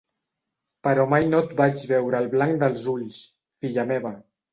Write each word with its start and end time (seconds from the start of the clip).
Però 0.87 1.03
mai 1.11 1.27
no 1.33 1.41
et 1.47 1.53
vaig 1.59 1.83
veure 1.91 2.21
el 2.21 2.29
blanc 2.31 2.57
dels 2.65 2.87
ulls, 2.95 3.21
filla 3.65 3.85
meva. 3.93 4.13